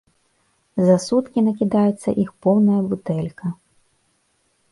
[0.87, 3.47] За суткі накідаецца іх поўная бутэлька.